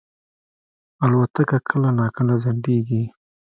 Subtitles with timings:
[1.03, 3.03] الوتکه کله ناکله ځنډېږي.